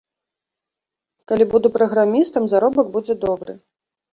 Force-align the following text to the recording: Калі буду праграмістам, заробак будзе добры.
Калі 1.31 1.47
буду 1.53 1.67
праграмістам, 1.77 2.43
заробак 2.55 2.87
будзе 2.97 3.13
добры. 3.29 3.53